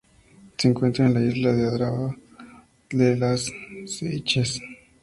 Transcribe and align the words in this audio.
Se 0.57 0.67
encuentra 0.67 1.05
en 1.05 1.13
la 1.13 1.21
isla 1.21 1.53
de 1.53 1.67
Aldabra 1.67 2.17
y 2.89 2.95
las 3.19 3.51
Seychelles. 3.85 4.59